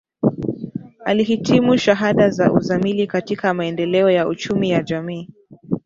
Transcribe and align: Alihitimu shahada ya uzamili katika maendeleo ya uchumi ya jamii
Alihitimu 1.05 1.77
shahada 1.77 2.23
ya 2.37 2.51
uzamili 2.51 3.07
katika 3.07 3.53
maendeleo 3.53 4.09
ya 4.09 4.27
uchumi 4.27 4.69
ya 4.69 4.83
jamii 4.83 5.29